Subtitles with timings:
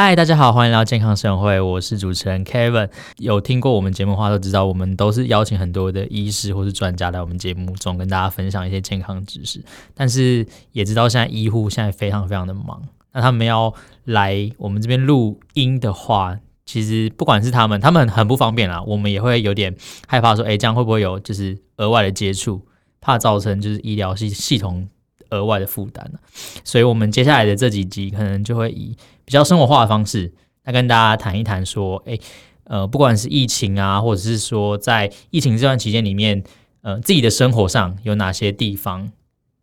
[0.00, 2.88] 嗨，大家好，欢迎来到健康生活会，我是主持人 Kevin。
[3.16, 9.60] 有听过我们节目的话都知道，我们都是邀请很多的医师或是专家来我们节目中跟大家分享一些健康知识。
[9.96, 12.80] 但是也知道现在医护现在非常非常的忙，
[13.12, 13.74] 那他们要
[14.04, 19.74] 来我们这边录音的话，其实不管是他们，他们很不方便啦，我们也会有点
[20.06, 22.64] 害怕说，哎，这样会不会有就是额外的接触，
[23.00, 24.88] 怕造成就是医疗系系统
[25.30, 26.20] 额外的负担呢？
[26.62, 28.96] 所以我们接下来的这几集可能就会以
[29.28, 30.32] 比较生活化的方式，
[30.64, 32.18] 来跟大家谈一谈，说，诶，
[32.64, 36.42] 呃，不管是疫情啊，或者是说在疫情这段期间里面，
[36.80, 39.12] 呃，自己的生活上有哪些地方，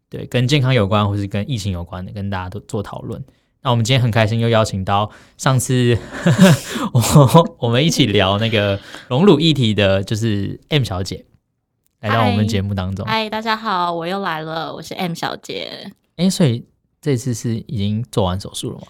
[0.08, 3.26] 对，跟健康有关，或是跟疫情有关的，跟大家都做讨论。
[3.64, 5.98] 那我们今天很开心，又邀请到上次
[6.94, 11.26] 我我们一起聊那个隆乳议题的，就是 M 小姐，
[12.02, 13.04] 来到我们节目当中。
[13.08, 15.92] 嗨，大家好，我又来了，我是 M 小姐。
[16.18, 16.64] 诶，所以
[17.02, 18.86] 这次是已经做完手术了吗？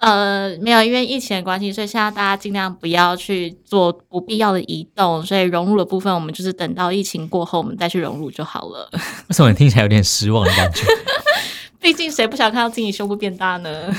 [0.00, 8.88] 呃，没有，因为疫情的关系，所以现在大家尽量不要去做不必要的移动，所以融入的部分，我们就是等到疫情过后，我们再去融入就好了。
[9.28, 10.86] 为什么你听起来有点失望的感觉？
[11.78, 13.94] 毕竟谁不想看到自己胸部变大呢？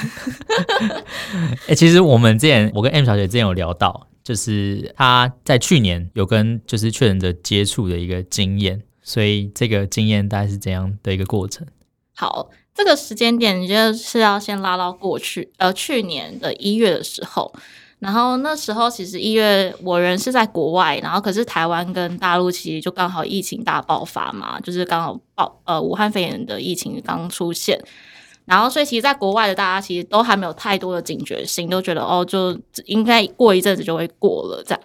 [1.68, 11.66] 哎、 欸，其实我们之前，我跟 M 小姐之前有聊到，就是她在去年有跟就是确诊者接触的一个经验，所以这个经验大概是怎样的一个过程？
[12.16, 12.50] 好。
[12.73, 17.53] 这个时间点，你就是要先拉到过去，呃，去年的一月的时候，
[18.00, 27.80] 然后那时候其实一月我人是在国外，然后可是台湾跟大陆其实就刚好疫情大爆发嘛，就是刚好爆呃武汉肺炎的疫情刚出现，
[28.45, 34.81] 然后所以其实在国外的大家其实都还没有太多的警觉性，都觉得哦就应该过一阵子就会过了这样，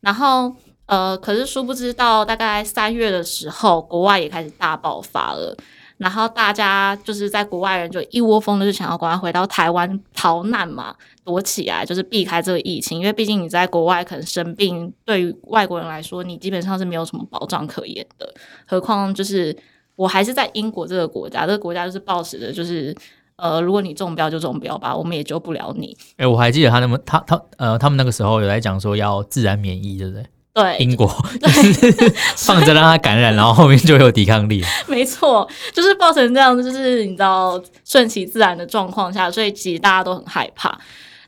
[0.00, 0.54] 然后
[0.86, 5.54] 呃可是殊不知到大概三月的时候，国外也开始大爆发了。
[5.96, 18.34] 然后大家就是在国外人就一窝蜂的就想要赶快回到台湾逃难嘛，躲起来就是避开这个疫情，因为毕竟你在国外可能生病，对于外国人来说，你基本上是没有什么保障可言的。
[18.66, 19.56] 何况就是
[19.96, 22.94] 我还是在英国这个国家，这个国家就是抱持的就是
[23.36, 25.96] 呃，如果你中标就中标吧，我们也救不了你。
[26.16, 30.24] 哎，我还记得他那么他他呃，他们那个时候有在讲说要自然免疫，对不对？
[30.54, 31.04] 对，英国
[31.40, 34.64] 就是放着让它感染，然后后面就有抵抗力。
[34.86, 40.78] 没错，就是抱成这样，就是你知道顺其自然的状况下，所以其实大家都很害怕。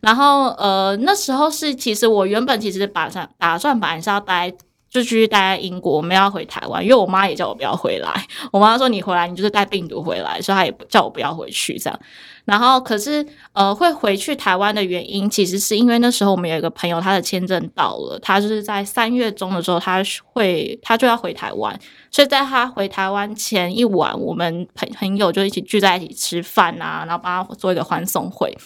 [0.00, 4.52] 然后呃，那时候是其实我原本其实打算打算本来是要待，
[4.96, 8.26] 就继续待在英国，我们要回台湾，因为我妈也叫我不要回来。
[8.50, 12.00] 我妈说你回来，你就是带病毒回来，所以她也叫我不要回去这样。
[12.46, 21.78] 然后，可是，呃，会回去台湾的原因，其实是因为那时候我们有一个朋友，他的签证到了，他就是在三月中的时候，他会他就要回台湾，
[22.10, 28.56] 所以在他回台湾前一晚，我们朋朋友就一起聚在一起吃饭啊，然后帮他做一个欢送会，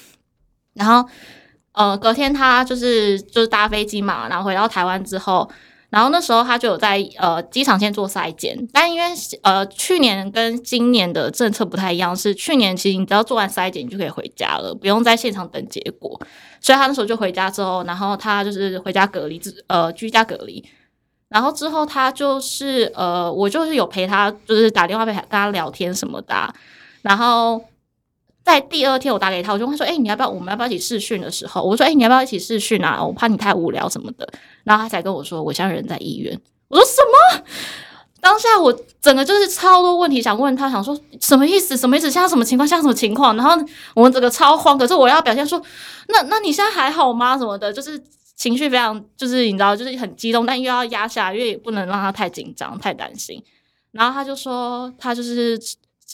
[0.74, 1.08] 然后，
[1.72, 5.50] 呃，隔天他就是就是搭飞机嘛，然后回到台湾之后。
[5.90, 9.04] 然后那时候他就有在呃机场先做筛检，但因为
[9.42, 16.20] 呃去年跟今年的政策不太一样，是去年其实你只要做完筛检你就可以回家了，不用在现场等结果，
[16.60, 20.64] 所以他那时候就回家之后，然后他就是回家隔离，呃居家隔离，
[21.28, 26.54] 然后之后他就是呃我就是有陪他，就是打电话陪他跟他聊天什么的，
[27.02, 27.60] 然后。
[28.50, 30.28] 在第二天，我打给他，我就问他说：“哎、你要不要？
[30.28, 33.02] 我们要不要一起试训的时候，我说：哎、你要不要一起试训啊？
[33.02, 34.28] 我怕你太无聊什么的。
[34.64, 36.38] 然后他才跟我说，我现在人在医院。
[36.68, 37.44] 我说什么？
[38.20, 41.76] 当下我整个就是超多问题想问他，想说什么意思？
[41.76, 42.10] 什么意思？
[42.10, 42.68] 现在什么情况？
[42.68, 43.36] 现在什么情况？
[43.36, 43.52] 然后
[43.94, 45.60] 我们整个超慌，可是我要表现说，
[46.08, 47.38] 那那你现在还好吗？
[47.38, 48.02] 什么的，就是
[48.36, 53.42] 情绪非常，就是你知道，就是很激动，但又要压下来，因为也不能让他太紧张、太担心。
[53.92, 55.58] 然后他就说，他就是。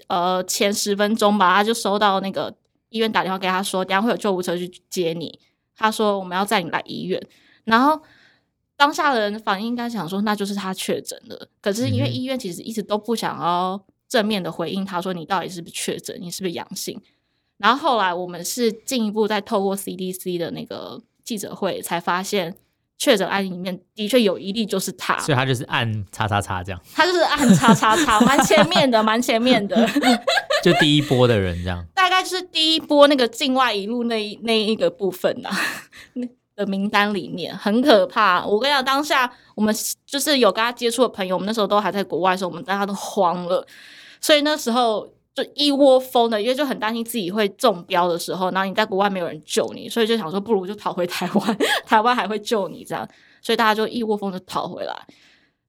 [0.09, 2.55] 呃，前十分钟吧，他就收到那个
[2.91, 5.39] 医院打电话给他说，等下会有救护车去接你。
[5.75, 7.21] 他说我们要载你来医院。
[7.65, 8.01] 然后
[8.77, 11.49] 当下的人反应应该想说，那就是他确诊了。
[11.61, 17.01] 可是因为医院其实一直都不想要正面的回应，他说你到底是不是确诊，你是不是阳性？
[17.59, 22.54] 然后后来我们是进一步再透过 CDC 的那个记者会才发现。
[22.98, 29.87] 确诊案例里面的确有一例就是他，所以他就是按叉叉叉这样，他就是按叉叉叉， 蛮前面的，蛮前面的，
[30.65, 35.57] 就第一波的人这样，大概就是第一波那个境外一路那一那一个部分呐、啊，
[36.15, 36.27] 那
[36.57, 38.45] 的名单里面很可怕。
[38.47, 39.75] 我跟你讲，当下我们
[40.07, 43.66] 就是有跟他接触的朋友，我们那时候都还在国外的时候，我们大家都慌了，
[44.21, 45.07] 所以那时候。
[45.36, 53.06] 就一窝蜂的，因为就很担心自己会中标的时候，然后你在国外没有人救你，所以就想说不如就逃回台湾， 台湾还会救你这样，
[53.42, 54.97] 所以大家就一窝蜂的逃回来。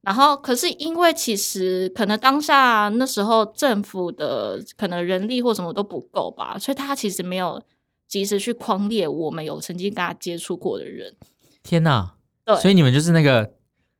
[0.01, 7.61] 然后可是因为其实可能当下那时候政府的可能人力或什么都不够吧，所以他其实没有
[8.07, 11.13] 及时去框列我们有曾经跟他接触过的人。
[11.61, 12.13] 天哪！
[12.45, 13.51] 对，所以你们就是那个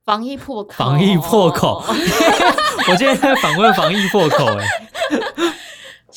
[0.06, 1.84] 防疫破口，防疫破口。
[2.90, 4.66] 我今天在访问防疫破口，哎。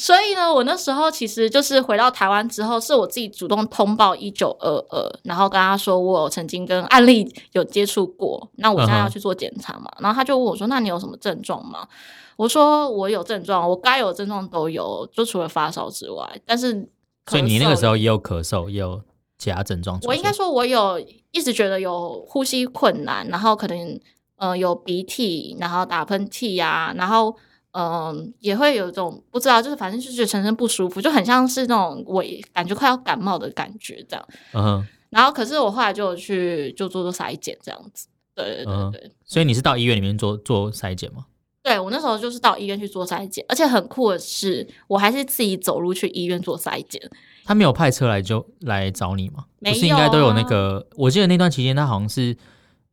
[0.01, 9.81] 所以呢，我那时候其实就是回到台湾之后，是我自己主动通报一九二二，然后跟他说我曾经跟案例有接触过，那我现在要去做检查嘛。
[9.91, 10.01] Uh huh.
[10.01, 11.87] 然后他就问我说：“那你有什么症状吗？”
[12.35, 16.41] 我说：“我有症状，我该有症状都有，就除了发烧之外。
[16.47, 16.89] 但是，
[17.27, 18.99] 所以你那个时候也有咳嗽，也有
[19.37, 19.99] 其他症状。
[20.05, 20.99] 我应该说，我有
[21.29, 23.99] 一直觉得有呼吸困难，然后可能
[24.37, 27.35] 呃有鼻涕，然后打喷嚏呀，然后。”
[27.73, 34.27] 嗯，也会有一种不知道，就是反正就觉得全身不舒服，就很像是那种我感觉快要感冒的感觉这样。
[34.53, 34.87] 嗯哼。
[35.09, 38.07] 然后，可是我后来就去就做做筛检这样子。
[38.33, 39.01] 对对对对。
[39.03, 41.25] 嗯、所以你是到医院里面做做筛检吗？
[41.61, 47.01] 对，我那时候就是到医院去做筛检，而且很酷的是，我还是自己走路去医院做筛检。
[47.43, 49.45] 他没有派车来就来找你吗？
[49.59, 49.75] 没有、啊。
[49.75, 50.87] 不是应该都有那个？
[50.95, 52.35] 我记得那段期间，他好像是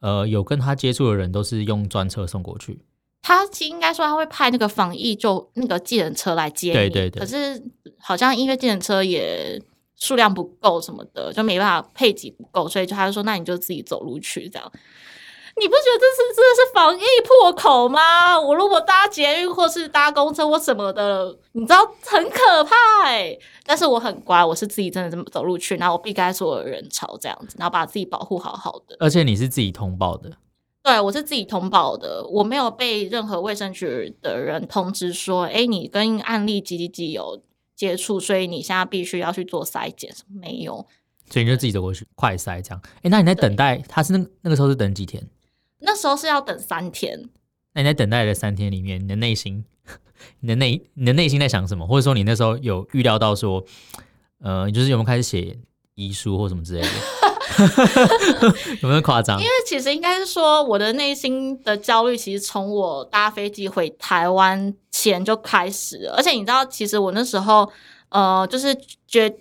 [0.00, 2.80] 呃有跟他接触的人都是用专车送过去。
[3.22, 7.20] 他应该说他会派那个防疫就那个计程车来接你，对对对。
[7.20, 7.62] 可是
[7.98, 9.60] 好像因为计程车也
[9.96, 14.72] 数量不够什么的，就没办法配给不够，所以就他就说那你就自己走路去这样。
[15.60, 18.38] 你不觉得这是真的是防疫破口吗？
[18.38, 22.76] 我如果搭捷运或是搭公车或什么的，你知道很可怕
[23.06, 23.36] 欸。
[23.66, 28.96] 但是我很乖，我是自己真的这么走路去，然后我避开所有人潮这样子，然后把自己保护好好的。
[29.00, 30.30] 而且你是自己通报的。
[30.88, 37.42] 对，我是自己通报的，我没有被任何卫生局的人通知说，哎，你跟案例几几几有
[37.76, 40.86] 接触，所以你现在必须要去做筛检，没有，
[41.28, 42.80] 所以你就自己走过去快筛这样。
[43.02, 45.22] 哎，那你在等待，他是那那个时候是等几天？
[45.80, 47.28] 那时候是要等三天。
[47.74, 49.66] 那你在等待的三天里面，你的内心，
[50.40, 51.86] 你的内你的内心在想什么？
[51.86, 53.62] 或者说你那时候有预料到说，
[54.40, 55.58] 呃，就是有没有开始写
[55.96, 56.88] 遗书或什么之类的？
[58.82, 59.38] 有没有夸张？
[59.38, 66.14] 因为其实应该是说，我的内心的焦虑其实从我搭飞机回台湾前就开始了。
[66.16, 67.70] 而且你知道，其实我那时候
[68.10, 69.34] 呃，就是觉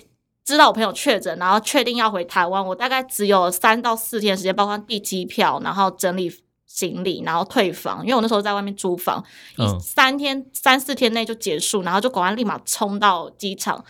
[0.45, 6.33] 知道我朋友确诊，然后确定要回台湾，我大概只有三到四天的时间，包括订机票，然后整理
[6.65, 8.01] 行李，然后退房。
[8.04, 9.24] 因为我那时候在外面租房，
[9.57, 13.83] 一、三天三四天内就结束，然后就赶快立马冲到机场，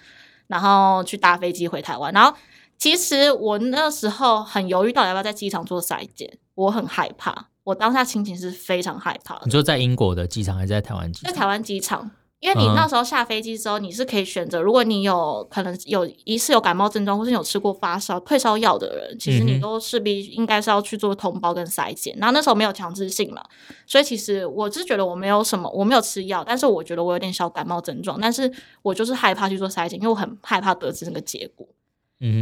[0.47, 2.35] 然后去搭飞机回台湾，然后。
[2.77, 7.49] 其实我那时候很犹豫，到底要不要在机场做筛检，我很害怕。
[7.63, 9.41] 我当下心情是非常害怕的。
[9.45, 11.33] 你说在英国的机场还是在台湾机场？
[11.33, 12.09] 在台湾机场，
[12.39, 22.15] 因为你那时候下飞机之后，你是可以选择，如果你有可能有疑似有感冒症状，或是有吃过发烧退烧药的人，其实你都势必应该是要去做通报跟筛检。
[22.17, 23.43] 然后那时候没有强制性嘛，
[23.85, 28.49] 所以其实我是觉得我没有什么，我没有吃药，但是我觉得我有点小感冒症状，但是
[28.81, 31.67] 我就是害怕去做筛检，因为我很害怕得知那个结果。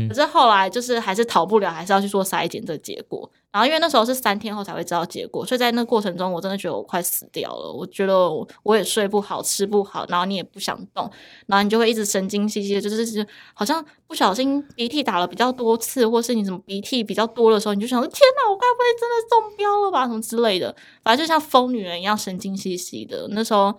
[0.08, 3.30] 可是后来就是还是逃不了，还是要去做筛检这结果。
[3.52, 7.72] 然后因为那时候是三天后才会知道结果，所以在那过程中，我真的觉得我快死掉了。
[7.72, 8.30] 我觉得
[8.64, 11.10] 我也睡不好，吃不好，然后你也不想动，
[11.48, 20.76] 然后你就会一直神经兮兮的，就是好像不小心鼻涕打了比较多次，或是你什么鼻涕比较多的时候，你就想天哪，我该不会真的中标了吧，什么之类的。
[21.04, 23.26] 反正就像疯女人一样神经兮兮的。
[23.32, 23.74] 那时候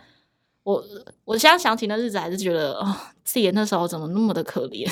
[0.62, 0.82] 我
[1.26, 4.90] 我现在想起那日子，还是觉得哦，自己那时候怎么那么的可怜。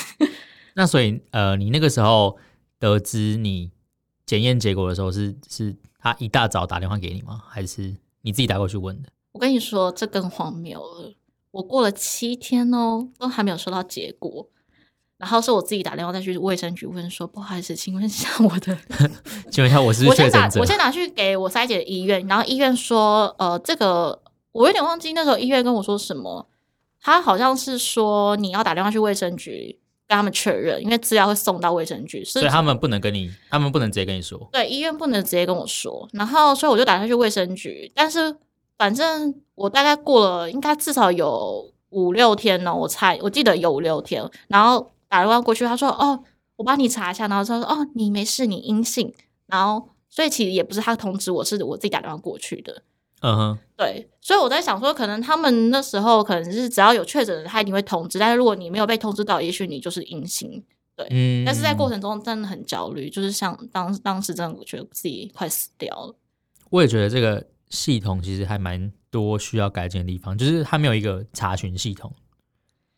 [0.74, 2.36] 那所以，呃，你那个时候
[2.78, 3.70] 得知你
[4.26, 7.42] 检验结果的时候是，是是他一大早打电话给你吗？
[7.48, 9.08] 还是你自己打过去问的？
[9.32, 11.14] 我跟你说，这更荒谬了。
[11.52, 14.48] 我过了七天哦，都还没有收到结果，
[15.18, 18.76] 然后是我自己打电话再去卫生局问说，不好意思，请问一下我的，
[19.52, 20.04] 请问一下我是？
[20.08, 26.48] 我先打，我先拿去给我筛检的医院，然后医院说，呃，这个我有点忘记那时候医院跟我说什么，
[27.00, 29.78] 他好像是说你要打电话去卫生局。
[30.06, 34.48] 跟他们确认，因为资料会送到卫生局，所以他们不能跟你，他们不能直接跟你说。
[34.52, 38.36] 对，医院不能直接跟我说，然后所以我就打算去卫生局，但是
[38.76, 46.24] 反正我大概过了，应该至少有五六天呢，我猜我记得有五六天，然后打电话过去，他说：“哦，
[46.56, 49.14] 我帮你查一下。”然后他说：“哦，你没事，你阴性。”
[49.46, 52.82] 然后所以其实也不是他通知我，是我自己打电话过去的。
[53.26, 58.18] 嗯哼，对，所以我在想说，可能他们那时候可能是只要有确诊的，他一定会通知。
[58.18, 60.62] 但是如果你没有被通知到，也许你就是阴性。
[60.94, 66.14] 对，嗯，但是在过程中真的很焦虑，就是像当当时真的我觉得自己快死掉了。
[66.68, 72.12] 我也觉得这个系统其实还蛮多需要改进的地方，就是它没有一个查询系统，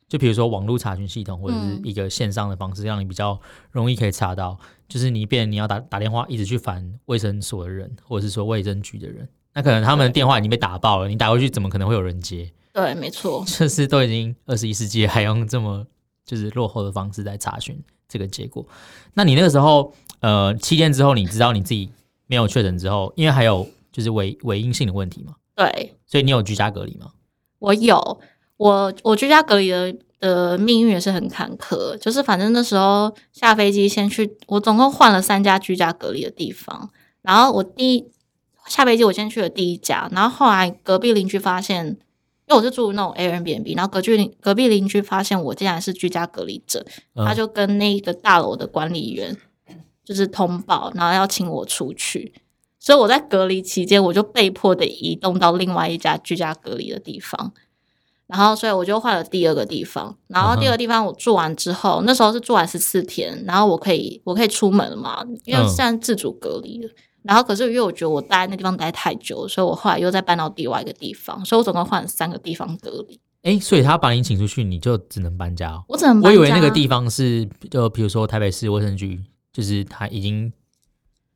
[0.09, 3.40] 就比如说网络查询系统或者是一个线上的方式，让你比较
[3.71, 4.59] 容易可以查到。
[4.88, 9.28] 就是你变你要打打电话一直去烦卫生所的人，或者是说卫生局的人。
[9.57, 12.53] 那可能他们的电话已经被打爆了，你打过去怎么可能会有人接？
[12.75, 15.87] 对，没错， 就是都已经二十一世纪还用这么
[16.27, 18.63] 就是落后的方式在查询这个结果。
[19.15, 21.89] 那你那个时候，呃，七天之后，你知道你自己
[22.27, 25.37] 没有确诊之后，因为还有就是伪伪阴性的问题嘛？
[25.55, 27.13] 对，所以你有居家隔离吗？
[27.59, 28.21] 我有，
[28.59, 36.91] 我我居家隔离的的命运也是很坎坷，就是反正那时候下飞机先去，我总共换了三家居家隔离的地方，
[37.23, 38.07] 然后我第一
[38.69, 41.97] 下飞机我先去了第一家，然后后来隔壁邻居发现，因
[42.49, 49.37] 为我是住那种 Airbnb，然后隔壁邻隔壁邻居发现我竟然是居家隔离者，嗯、他就跟那个大楼的管理员
[50.05, 52.33] 就是通报，然后要请我出去。
[52.79, 57.53] 所以我在隔离期间，我就被迫的移动到另外一家居家隔离的地方，
[58.29, 66.91] 然后所以我就换了第二个地方，然后第二个地方我住完之后，那时候是住完十四天，然后我可以我可以出门了嘛，因为现在自主隔离了。
[67.26, 73.21] 然后可是因为我觉得我待在那地方待太久，所以我后来又再搬到另外一个地方，所以我总共换了三个地方隔离。
[73.42, 75.83] 诶，所以他把你请出去，你就只能搬家？
[75.88, 76.28] 我只能搬家。
[76.28, 79.21] 我以为那个地方是就比如说台北市卫生局，
[79.52, 80.52] 就是他已经。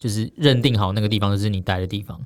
[0.03, 2.19] 就是认定好那个地方就是你待的地方。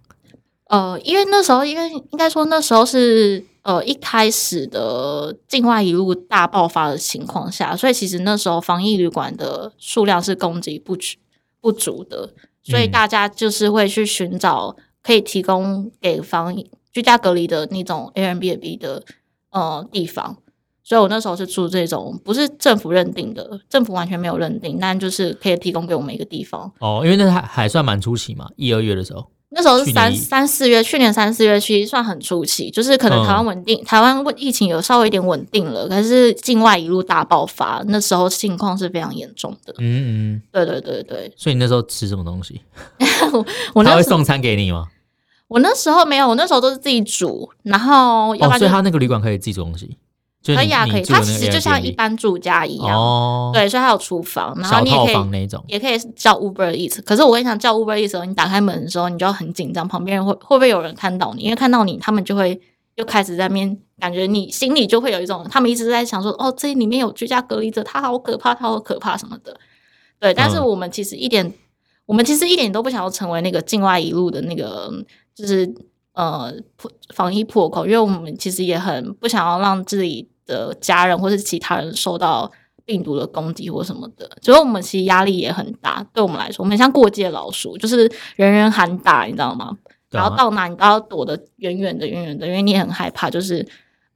[0.68, 11.16] 呃，因为那时候，因为应该说那时候是呃一开始的境外移入大爆发的情况下，所以其实那时候防疫旅馆的数量是供给不足
[11.60, 12.32] 不足的，
[12.64, 16.56] 所以大家就是会去寻找可以提供给防
[16.92, 19.04] 居家隔离的那种 Airbnb 的
[19.50, 20.38] 呃地方。
[20.82, 26.70] 所以我那时候是住这种不是政府认定的，政府完全没有认定，但就是可以提供给我们一个地方。
[26.80, 29.26] 哦，因为那还还算蛮初期嘛，一二月的时候。
[29.54, 39.72] 那时候是三三四月，去年三四月其实算很初期，就是可能台湾稳定，嗯、台湾疫情有稍微一点稳定了，可是境外一路大爆发，那时候情况是非常严重的。
[39.78, 41.32] 嗯嗯，对对对对。
[41.38, 42.60] 所以你那时候吃什么东西？
[43.74, 44.88] 我那时候他会送餐给你吗？
[45.46, 49.96] 我那时候没有，我那时候都是自己煮，然后要不然、哦、所以他那个旅馆可以自己煮东西。
[50.44, 51.02] 可以啊，可以。
[51.02, 57.02] 它其实就像一般住家一样，哦、对，所以它有厨房，然后你也可以，也可以叫 Uber Eats。
[57.02, 61.44] 可是我跟你讲，叫 Uber Eats 的时候，你打开门的时候，你就要很紧张，旁边人会会不会有人看到你？
[61.44, 62.60] 因为看到你，他们就会
[62.96, 69.58] 又开始在面，感觉你心里就会有一种，他们一直在想说，哦，这里面有居家隔离者，他好可怕，他好可怕什么的。
[70.20, 71.52] 对，但是我们其实一点，嗯、
[72.04, 74.92] 我们其实一点都不想要成为那个境外一路的那个，
[75.34, 75.74] 就是
[76.12, 80.28] 呃破防疫破口，因为我们其实也很不想要让自己。
[80.46, 82.50] 的家人或是其他人受到
[82.84, 86.04] 病毒的攻击或什么的，所以我们其实压力也很大。
[86.12, 89.76] 对我们来说，我们像过街老鼠，就是人人喊打，你知道吗？
[90.10, 93.66] 然后到哪你都要躲得远远的、远远的，因为你也很害怕，就是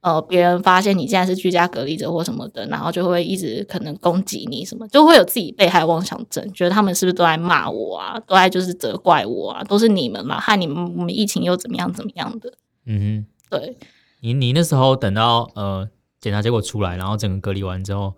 [0.01, 12.53] 呃别人发现你现在是居家隔离者或什么的，然后就会一直可能攻击你什么，就会有自己被害妄想症，觉得他们是不是都在骂我啊，都在就是责怪我啊，都是你们嘛，害你们我们疫情又怎么样怎么样的。
[12.85, 13.77] 嗯哼，对。
[14.21, 15.89] 你你那时候等到呃。
[16.19, 18.13] 检查结果出来，然后整个隔离完之后，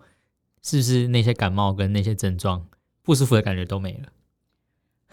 [0.62, 2.66] 是不是那些感冒跟那些症状
[3.02, 4.08] 不舒服的感觉都没了？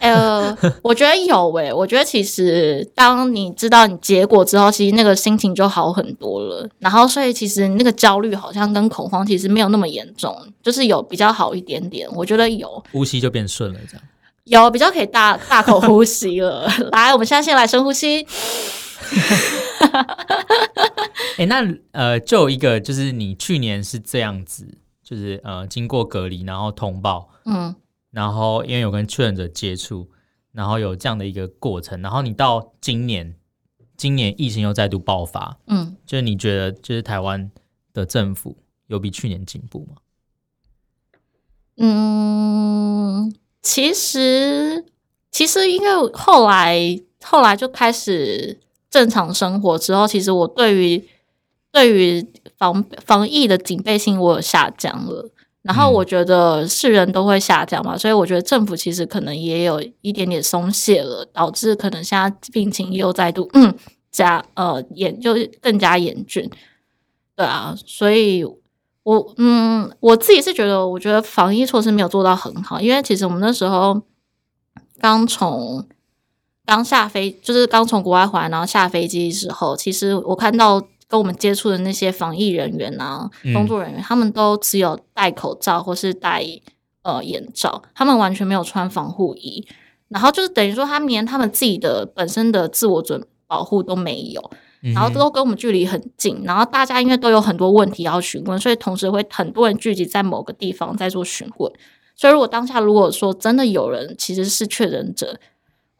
[0.00, 6.66] 呃，我觉得有诶、欸，我觉得其实当你知道你结果之后，其实那个心情就好很多了。
[6.78, 12.08] 然后，所以其实那个焦虑好像跟恐慌其实没有那么严重，就是有比较好一点点。
[12.14, 14.02] 我觉得有呼吸就变顺了，这样
[14.44, 16.66] 有比较可以大大口呼吸了。
[16.92, 18.26] 来，我们现在先来深呼吸。
[21.40, 27.74] 哎、欸，那呃，就有一个就是你去年是这样子，就是呃，经过隔离，然后通报，嗯，
[28.10, 30.10] 然后因为有跟确诊者接触，
[30.52, 33.34] 然后有这样的一个过程，然后你到今年，
[33.96, 37.50] 今年疫情又再度爆发，嗯，就是你觉得就是台湾
[37.94, 39.96] 的政府有比去年进步吗？
[41.78, 44.84] 嗯，其实
[45.30, 48.60] 其实因为后来后来就开始。
[48.90, 51.08] 正常生活之后，其实我对于
[51.72, 55.30] 对于防防疫的警备性我有下降了。
[55.62, 63.74] 然后我觉得是人都会下降嘛，所以我觉得政府其实可能也有一点点松懈了，导致可能现在病情又再度嗯
[64.10, 66.50] 加呃严就更加严峻。
[67.36, 68.42] 对啊，所以
[69.02, 74.00] 我嗯我自己是觉得，我觉得防疫措施没有做到很好，因为其实我们那时候
[74.98, 75.86] 刚从。
[76.66, 80.80] 刚下飞就是刚从国外回来，然后下飞机的时候，其实我看到
[81.10, 86.46] 跟我们接触的那些防疫人员啊，嗯、工作人员，他们都只有戴口罩或是戴
[87.02, 89.66] 呃眼罩，他们完全没有穿防护衣，
[90.06, 94.50] 然后就是等于说他们连他们自己的本身的自我准保护都没有，
[94.94, 101.72] 然后都跟我们距离很近，然后大家因为都有很多问题要询问，所以同时会很多人聚集在某个地方在做询问，
[102.14, 105.36] 所以如果当下如果说真的有人其实是确诊者。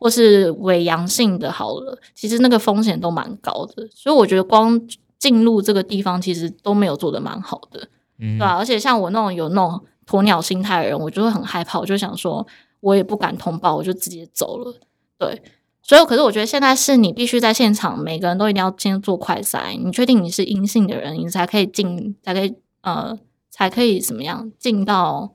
[0.00, 4.80] 或是伪阳性的，好了，其实那个风险都蛮高的，所以我觉得光
[5.18, 7.86] 进入这个地方其实都没有做的蛮好的。
[8.18, 8.56] 嗯、对吧、啊？
[8.56, 12.46] 而且像我那种有那种鸵鸟心态的人，我就会很害怕，我就想说，
[12.80, 14.74] 我也不敢通报，我就直接走了。
[15.18, 15.42] 对，
[15.82, 23.18] 所以可是我觉得现在是你必须在现场，每个人都一定要先做快筛，你确定你是阴性的人，你才可以进，才可以呃，
[23.50, 25.32] 才可以怎么样进到。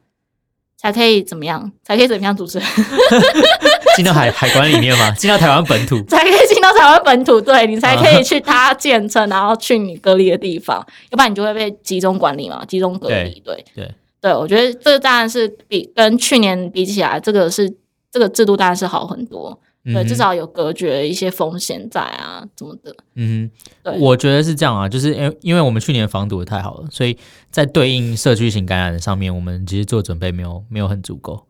[0.85, 1.71] 才可以怎么样？
[1.83, 2.35] 才可以怎么样？
[2.35, 2.67] 主持人
[3.95, 5.09] 进到海海关里面吗？
[5.17, 10.77] 进到台湾本土才可以进到台湾本土，对，你才可以去搭建车，然后去你隔离的地方，
[11.09, 13.41] 要不然你就会被集中管理嘛，集中隔离。
[13.43, 17.71] 对对对，我觉得这当然是比跟去年比起来，这个是
[18.11, 19.57] 这个制度当然是好很多。
[19.85, 22.95] 对，至少有隔绝一些风险在啊，怎么的？
[23.13, 23.49] 嗯
[23.83, 27.15] 哼，对，我觉得是这样啊，就是因为因为我们去年防堵的太好了，所以
[27.51, 31.47] 在对应社区型感染上面，我们其实做准备没有没有很足够。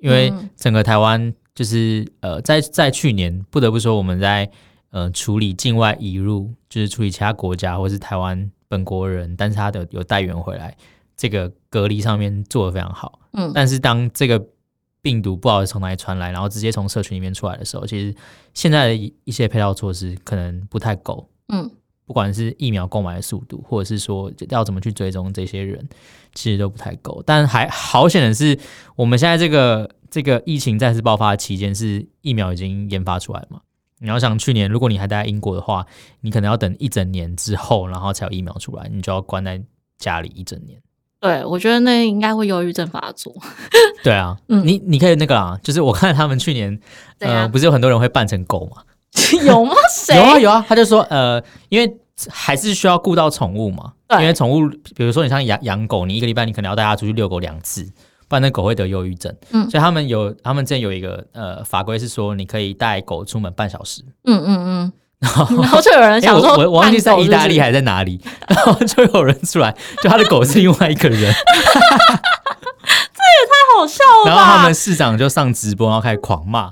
[0.00, 4.48] 因为整个台湾就是呃，在在去年不得不说，我们在
[4.90, 10.76] 呃处理境外移入，就是处理其他国家或是台湾本国人，但是他的有带源回来，
[11.16, 13.18] 这个隔离上面做的非常好。
[13.32, 14.40] 嗯，但是当这个
[15.08, 18.14] 病毒不知道从哪里传来，然后直接从社群里面出来的时候，其实
[18.52, 21.30] 现在的一些配套措施可能不太够。
[21.48, 21.70] 嗯，
[22.04, 25.88] 不管是疫苗购买的速度，或者是说要怎么去追踪这些人，
[26.34, 27.22] 其实都不太够。
[27.24, 28.58] 但还好显的是，
[28.96, 33.62] 我们现在这个这个疫情再次爆发的期间，是疫苗已经研发出来嘛？
[34.00, 35.86] 你要想去年，如果你还待在英国的话，
[36.20, 39.64] 你可能要等一整年之后，然后才有疫苗出来，你就要关在
[39.96, 40.78] 家里一整年。
[41.20, 43.34] 对，我觉得那应该会忧郁症发作。
[44.04, 46.78] 对啊，嗯、你你可以那个啊，就是我看他们去年，
[47.18, 48.82] 呃，不是有很多人会扮成狗吗？
[49.44, 49.74] 有吗？
[49.92, 50.14] 谁？
[50.16, 51.96] 有啊有啊，他就说，呃，因为
[52.28, 57.84] 还是需要顾到宠物嘛，因为宠物，比如说你像养养狗，你一个礼拜你可能要带它出去遛狗两次，
[58.28, 59.34] 不然那狗会得忧郁症。
[59.50, 64.02] 嗯，所以他们有，他们之前有一个呃法规是说，你可以带狗出门半小时。
[64.24, 64.92] 嗯嗯嗯。
[65.20, 65.34] 然
[65.68, 71.32] 后，就有人想说，我我忘记在意大利还在哪里，然后就有人出来，就他的狗是另外一个人， 这也
[73.46, 74.30] 太好笑了吧！
[74.30, 76.68] 然后他们市长就上直播，然后开始狂骂，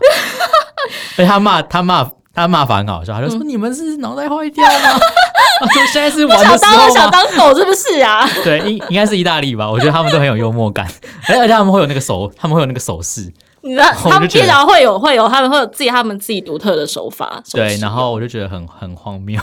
[1.16, 4.70] 所以他骂他骂他骂法很好笑，他就说：“你们是脑袋坏掉吗？”
[5.58, 6.90] 他说：“现在是玩的时候吗？
[6.90, 9.68] 想当狗是不是啊？”对，应应该是意大利吧？
[9.68, 10.86] 我觉得他们都很有幽默感，
[11.28, 13.32] 而且他们会有那个手，他们会有那个手势。
[13.66, 19.40] 你知道他们平常会有会有他们会有自己他们自己独特的手法，对，然后我就觉得很很荒谬，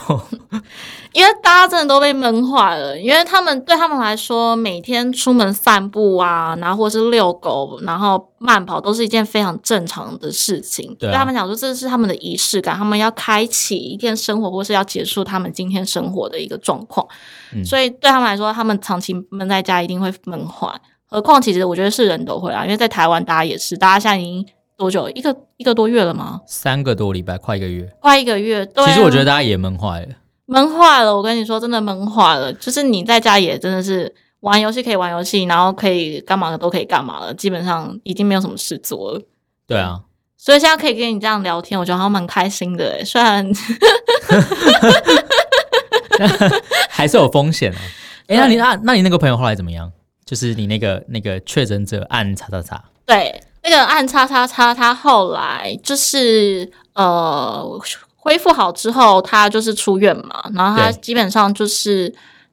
[1.12, 10.96] 因为大家真的都被闷坏了，因为他们对他们来说，每天出门散步啊，然后或是遛狗，然后慢跑，都是一件非常正常的事情。
[10.98, 17.06] 对，啊、他们讲说，这是他们的仪式感，他们要开启一天生活，或是要结束他们今天生活的一个状况。
[17.54, 20.70] 嗯、所以对他们来说，他们长期闷在家一定会闷坏。
[21.14, 24.44] 何况，其实我觉得是人都会啊，因为在台湾，大家也是，大家现在已经
[24.76, 25.08] 多久？
[25.12, 26.42] 一个一个多月了吗？
[26.48, 28.66] 三个多礼拜，快一个月，快一个月。
[28.66, 30.08] 对啊，其实我觉得大家也闷坏了，
[30.48, 31.16] 闷坏了。
[31.16, 32.52] 我跟你说，真的闷坏了。
[32.54, 39.22] 就是你在家也真的是玩游戏可以玩游戏，然后可以干嘛的都可以干嘛了，基本上已经没有什么事做了。
[39.68, 40.02] 对啊，
[40.36, 43.06] 所以现在可以跟你这样聊天，我觉得好像蛮开心的诶。
[43.06, 43.48] 虽然
[46.90, 47.78] 还是有风险啊。
[48.26, 49.92] 哎，那你那那你那个朋友后来怎么样？
[50.34, 57.64] 就是你那个那个确诊者按叉叉叉，对，那个按叉叉叉，他后来就是呃
[58.16, 62.12] 恢复好之后，他就是出院嘛，然后他基本上就是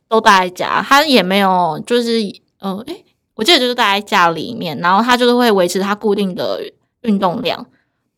[0.09, 2.21] 都待在家，他也没有就是
[2.59, 3.03] 呃，诶，
[3.35, 6.61] 我记得就是待在家里面，然后他就是会维持他固定的
[7.01, 7.65] 运动量，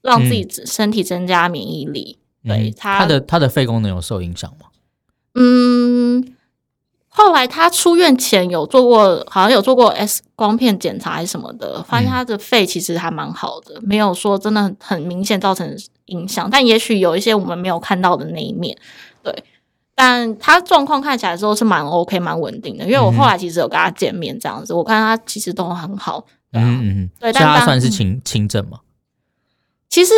[0.00, 2.18] 让自己身体增加免疫力。
[2.42, 4.66] 嗯、对他，他的他的肺功能有受影响吗？
[5.36, 5.81] 嗯。
[7.14, 16.48] 后来他出院前有做过，好像有做过 X 光片检查还是什么的，发现他的肺其实还蛮好的，没有说真的很明显造成影响。
[16.50, 18.74] 但也许有一些我们没有看到的那一面，
[19.22, 19.44] 对。
[19.94, 26.24] 但他状况看起来之后是蛮 OK、蛮稳定的，因为我后来其实有跟他见面这样子，我看他其实都很好。
[26.50, 28.78] 对啊、嗯嗯嗯，对，但他算是轻轻症吗？
[29.90, 30.14] 其实。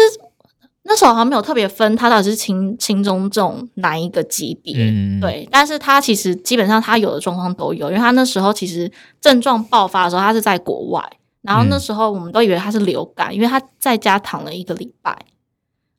[0.87, 5.49] 那时候好像没有特别分，他到底是轻轻中重哪一个级别，嗯、对。
[5.51, 11.03] 但是他其实基本上他有的状况都有，因为他那时候其实症状爆发的时候，他是在国外，
[11.41, 15.19] 然后那时候我们都以为他是流感，嗯、因为他在家躺了一个礼拜，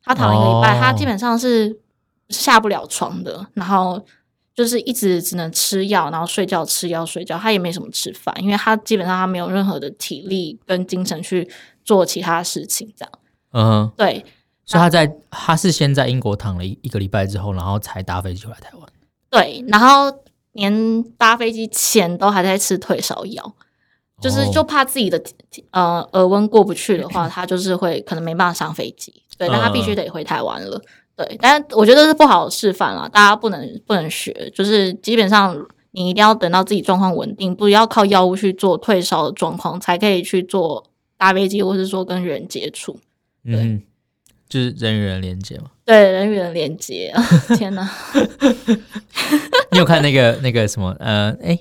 [0.03, 1.79] 他躺了一个礼拜，哦、他基本上是
[2.29, 3.99] 下不了床的，然后
[4.53, 11.49] 就是一直只能吃药，然后睡觉吃药睡觉，他也没什么吃饭，因为他基本上他没有任何的体力跟精神去
[11.83, 13.11] 做其他事情，这样，
[13.53, 14.23] 嗯，对。
[14.65, 18.89] 所以他在他是先在英国躺了一一个礼拜之后，然后才搭飞机回来台湾。
[19.29, 20.11] 对，然后
[20.53, 23.53] 连搭飞机前都还在吃退烧药，
[24.21, 25.21] 就是就怕自己的
[25.71, 29.13] 呃耳温过不去的话，他就是会可能没办法上飞机。
[29.37, 30.81] 对，但他必须得回台湾了。
[31.17, 35.55] 对，但我觉得是不好示范啦，大家不能不能学，就是基本上
[35.91, 40.85] 你一定要等到自己状况稳定，不要靠药物去做退烧的状况，才可以去做
[41.17, 42.99] 搭飞机，或是说跟人接触。
[43.43, 43.81] 嗯，
[44.55, 45.65] 就是人与人连接嘛。
[45.83, 47.13] 对，人与人连接。
[47.57, 47.89] 天哪！
[49.71, 50.95] 你有看那个那个什么？
[50.97, 51.59] 呃，哎，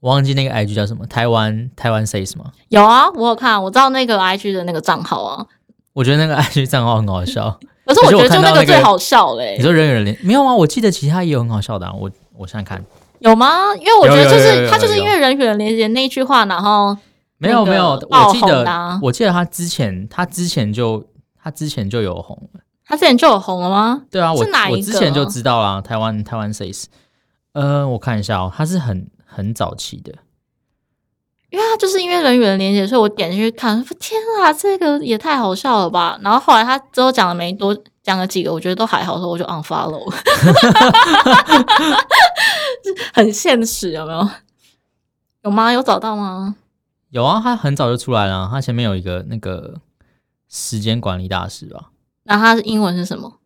[0.00, 1.06] 我忘记那个 IG 叫什么？
[1.06, 2.46] 台湾台湾 says 吗？
[2.68, 5.46] 有啊，我有看，我知道那个 IG 的那个账号啊。
[5.92, 7.60] 我觉得那个 IG 账号很好笑。
[7.86, 9.56] 可是我觉得就那个最好笑嘞、欸。
[9.56, 10.52] 你说人与人连没有啊？
[10.52, 11.92] 我记得其他也有很好笑的、啊。
[11.92, 12.84] 我我现在看
[13.20, 13.72] 有吗？
[13.76, 16.96] 因为我觉得就是他就是因为人与人连接那句话，然后
[17.38, 21.04] 没有没有，我记得我记得他之前他之前就
[21.42, 22.60] 他之前就有红了。
[22.84, 24.02] 他之前就有红了吗？
[24.10, 24.78] 对啊，我是哪一个？
[24.78, 25.80] 我之前就知道啦。
[25.80, 26.84] 台湾台湾 says，
[27.52, 30.12] 呃，我看一下哦，他是很很早期的。
[31.50, 36.18] 因为他就是因为人与人连接，所以我点进去看，天啊，这个也太好笑了吧！
[36.22, 40.10] 然后后来他之后讲了没多，讲了几个，我觉得都还好，所以我就 unfollow。
[43.12, 44.26] 很现实，有没有？
[45.42, 45.70] 有吗？
[45.70, 46.56] 有找到吗？
[47.10, 48.48] 有啊，他很早就出来了。
[48.50, 49.74] 他前面有一个那个
[50.52, 51.88] 时间管理大师吧？
[52.24, 53.38] 那他的英文是什么？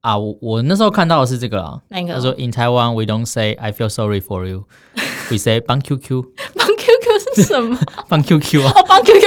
[0.00, 1.80] 啊，我我那时候看到的是这个啊。
[1.88, 2.14] 那个？
[2.14, 4.64] 他说：“In Taiwan, we don't say I feel sorry for you.
[5.30, 6.24] We say 帮 QQ。”
[6.56, 7.78] 帮 QQ 是什么？
[8.08, 8.72] 帮 QQ 啊！
[8.74, 9.14] 哦，帮 QQ。
[9.14, 9.20] 哎，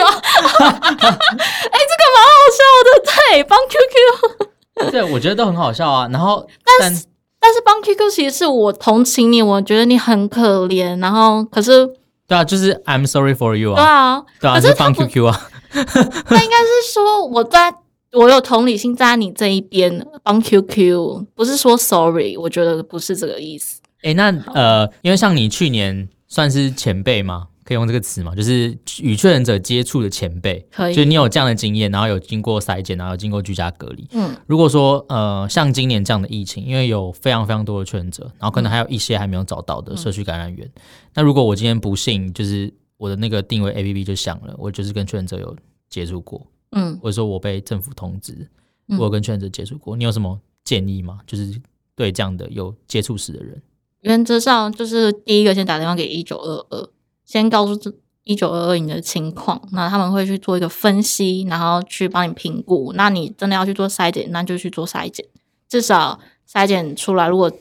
[0.60, 2.88] 这个蛮好笑的，
[3.30, 4.92] 对，帮 QQ。
[4.92, 6.10] 对，我觉得都很好笑啊。
[6.12, 6.46] 然后，
[6.80, 7.06] 但是
[7.40, 11.00] 但是帮 QQ 其实是我同情你，我觉得你很可怜。
[11.00, 11.88] 然后，可是
[12.28, 14.20] 对啊，就是 I'm sorry for you 啊。
[14.42, 15.50] 对啊，对啊，是帮 QQ 啊。
[16.30, 17.76] 那应该是说我在。
[18.12, 23.82] 我有同理心在你这一边，帮 QQ 不是说 sorry，我觉得不是这个意思。
[24.04, 27.48] 哎、欸，那呃，因为像你去年算是前辈吗？
[27.66, 28.34] 可以用这个词吗？
[28.34, 30.94] 就是与确诊者接触的前辈，可以。
[30.96, 34.08] 就是你有这样的经验，然后有经过筛检，然后有经过居家隔离。
[34.14, 40.66] 嗯，如果说呃，像今年这样的疫情，因为有非常非常多的确诊者，然后可能还有一些还没有找到的社区感染源。
[40.66, 40.82] 嗯、
[41.16, 45.56] 那如果我今天不幸就是我的那个定位 APP 就响了，我就是跟确诊者有
[45.90, 46.46] 接触过。
[46.72, 48.50] 嗯，或者说我被政府通知，
[48.88, 51.20] 我有跟确诊者接触过，嗯，你有什么建议吗？
[51.26, 51.62] 就是
[51.96, 53.62] 对这样的有接触史的人，
[54.02, 56.90] 原则上就是第一个先打电话给一九二二，
[57.24, 57.94] 先告诉
[58.26, 62.92] 一九二二你的情况，那他们会去做一个分析，然后去帮你评估。
[62.96, 65.26] 那你真的要去做筛检，那就去做筛检，
[65.70, 67.52] 至少筛检出来，如果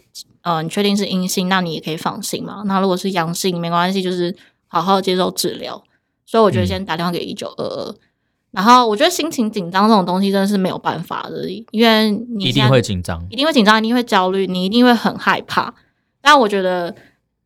[0.41, 2.63] 呃你确定是阴性，那你也可以放心嘛。
[2.67, 4.35] 那如果是阳性，没关系，就是
[4.67, 5.83] 好好接受治疗。
[6.27, 7.95] 所以我觉得先打电话给一九二二。
[8.51, 15.75] 然后我觉得心情紧张这种东西真的是没有办法的，因为你一定会紧张，一定会紧张，一定会焦虑，你一定会很害怕。
[16.21, 16.95] 但我觉得，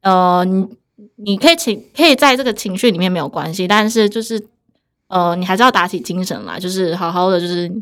[0.03, 0.67] 呃，你
[1.17, 4.47] 你可以情可以在这个情绪里面没有关系，但是就是
[5.09, 7.73] 呃，你还是要打起精神来，就是好好的就是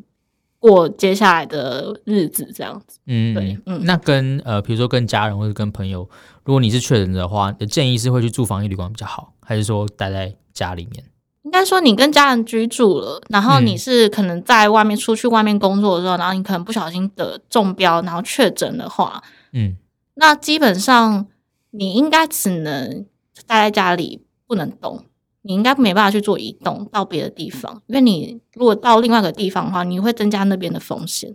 [0.66, 2.98] 过接下来的日子这样子。
[3.06, 3.84] 嗯，对，嗯。
[3.84, 6.08] 那跟呃，比如说跟家人或者跟朋友，
[6.44, 11.04] 如果你是确诊的话，你的建议是会去住防疫旅馆比较好，还是说待在家里面？
[11.42, 19.76] 应该说，你跟家人居住了，然后你是可能在外面出去外面工作的时候，嗯、然后你可能不小心得中标，然后确诊的话，嗯，
[20.14, 21.26] 那基本上
[21.70, 23.06] 你应该只能
[23.46, 25.04] 待在家里，不能动，
[25.46, 31.34] 你应该没办法去做移动到别的地方，因为你如果到另外一个地方的话，你会增加那边的风险。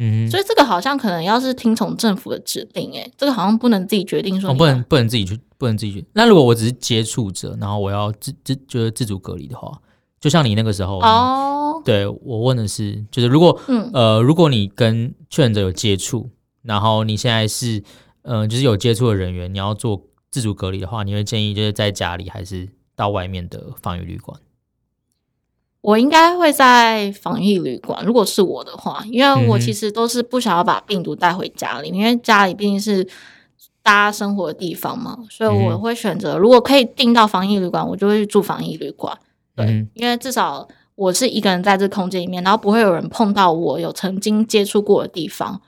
[0.00, 6.04] 嗯，所以这个好像可能要是听从政府的指令，诶，这个好像不能自己决定说，哦，不能不能自己去，不能自己去。
[6.12, 9.76] 那如果我只是接触者，然后我要自自就是自主隔离的话，
[10.20, 16.30] 就像你那个时候哦，对我问的是，就是如果嗯呃，如果你跟确诊者有接触，
[16.62, 17.82] 然后你现在是
[18.22, 22.68] 嗯、呃，就是有接触的人员，你要做自主隔离的话，你会建议就是在家里还是
[22.98, 24.40] 到外面的防疫旅馆？
[25.80, 33.04] 我应该会在防疫旅馆，如果是我的话，因为我其实都是不想要把病毒带回家里，因为家里毕竟是
[33.84, 39.16] 大家生活的地方嘛，所以我会选择，如果可以订到防疫旅馆，我就会去住防疫旅馆。
[39.54, 45.60] 对，因为至少我是一个人在这空间里面，然后不会有人碰到我有曾经接触过的地方，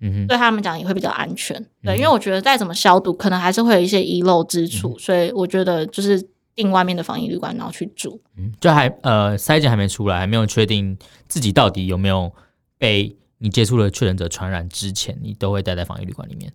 [0.00, 1.62] 嗯，对他们讲也会比较安全。
[1.84, 6.26] 对，因为我觉得再怎么消毒，可能还是会有一些遗漏之处，所以我觉得就是。
[6.60, 10.94] 订外面的防疫旅馆，然后去住，嗯，就还呃，筛检还没出来，还没有确定
[11.26, 12.30] 自己到底有没有
[12.76, 16.52] 被你接触的确诊者传染之前，你都会待在防疫旅馆里面。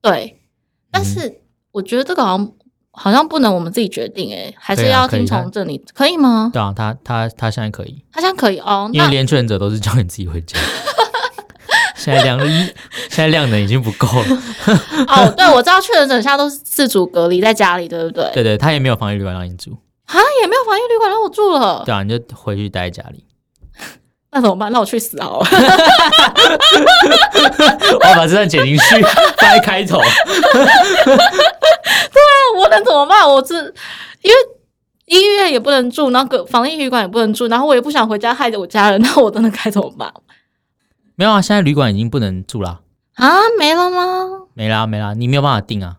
[0.00, 0.38] 对，
[0.92, 1.40] 但是
[1.72, 2.52] 我觉得这个好像
[2.92, 6.50] 好像不能我们自己决定，哎，还是要听从这里，可以吗？
[6.52, 10.56] 对啊，他他他现在可以，他现在可以哦，因为连确诊者都是叫你自己回家。
[12.00, 12.64] 现在量一，
[13.10, 14.24] 现在量能已经不够了。
[15.06, 18.30] 哦，对，我知道确诊者现在都是自主隔离在家里，对不对？
[18.32, 21.82] 对对，他也没有防疫旅馆让你住啊，也没有防疫旅馆让我住了。
[21.84, 23.24] 对啊，你就回去待在家里。
[24.32, 24.72] 那怎么办？
[24.72, 25.46] 那我去死好了！
[28.00, 29.02] 我要把这段剪进去，
[29.36, 29.98] 放在开头
[32.56, 32.68] 我。
[32.70, 33.28] 能怎么办？
[33.28, 33.54] 我是
[34.22, 34.36] 因为
[35.06, 40.08] 医院也不能住，然后个防疫旅馆也不能住，然后我也不想回家害着我家人，那我真的该怎么办？
[41.20, 42.80] 没有啊，现在旅馆已经不能住了
[43.16, 43.28] 啊？
[43.58, 44.46] 没了吗？
[44.54, 45.98] 没啦，没啦，你没有办法订啊。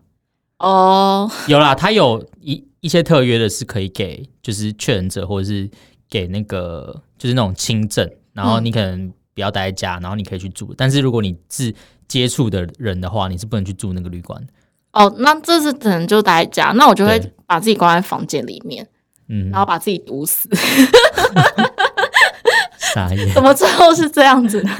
[0.58, 5.70] 哦，有啦，他有一一些特约的是可以给，就是确诊者或者是
[6.10, 10.74] 给那个就是那种轻症，然后你可能不要待在家，然后你可以去住。
[10.76, 11.72] 但是如果你是
[12.08, 14.44] 接触的人的话，你是不能去住那个旅馆。
[14.92, 18.88] 哦，那这是可能就待在家，那我就会把自己关在房间里面，
[19.28, 20.48] 嗯，然后把自己毒死。
[22.94, 24.70] 傻眼，怎么最后是这样子呢？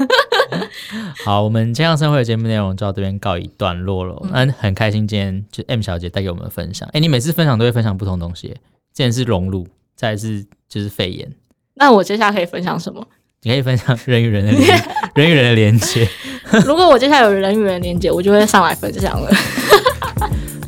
[1.25, 4.21] 好，我们健康生活的节目内容就到这边告一段落了。
[4.31, 6.87] 嗯，很开心今天就 M 小姐带给我们分享。
[6.93, 8.57] 哎，你每次分享都会分享不同东西，之
[9.03, 11.31] 前是隆乳，再是就是肺炎。
[11.75, 13.05] 那我接下来可以分享什么？
[13.41, 14.83] 你可以分享人与人的连
[15.15, 16.07] 人与人的连接。
[16.65, 19.29] 如果我接下来有人与人连接，我就会上来分享了。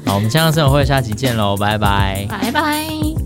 [0.06, 3.25] 好，我们健康生活会下期见喽，拜拜，拜拜。